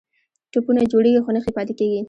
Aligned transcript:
ټپونه 0.51 0.81
جوړیږي 0.91 1.21
خو 1.23 1.29
نښې 1.35 1.49
یې 1.51 1.55
پاتې 1.57 1.73
کیږي. 1.79 1.99